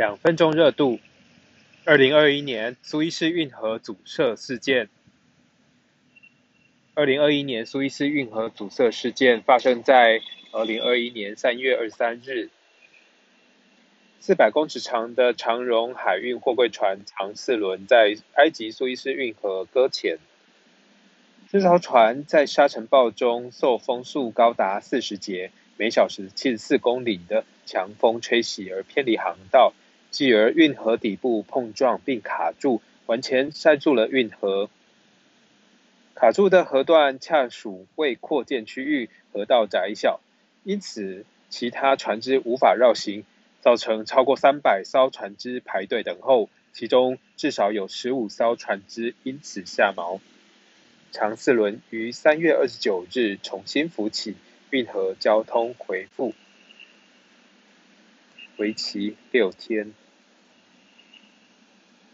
[0.00, 0.98] 两分钟热度。
[1.84, 4.88] 二零二一年苏伊士运河阻塞事件。
[6.94, 12.48] 二零二一年苏伊士运河阻塞事件发生在二零二一年三月二十三日。
[14.20, 20.16] 四百公尺长的长荣海运货柜船长四轮在埃及苏伊士运河搁浅。
[21.50, 25.50] 这艘船在沙尘暴中受风速高达四十节。
[25.80, 29.72] 每小时七十四公里的强风吹袭而偏离航道，
[30.10, 34.68] 继而运河底部碰撞并卡住，完全塞住了运河。
[36.14, 40.20] 卡住的河段恰属未扩建区域，河道窄小，
[40.64, 43.24] 因此其他船只无法绕行，
[43.60, 50.20] 造成超过三百艘船只排队等候，其中至少有十五艘船只因此下锚。
[51.12, 54.36] 长四轮于三月二十九日重新浮起。
[54.72, 56.32] 运河交通恢复，
[58.60, 59.94] 为期六天。